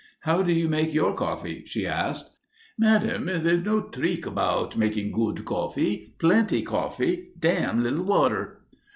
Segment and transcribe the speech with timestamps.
[0.21, 2.31] "How do you make your coffee?" she asked.
[2.75, 6.15] "Madame, there's no trick about making good coffee.
[6.17, 7.29] Plenty coffee.
[7.39, 8.61] Dam' little water."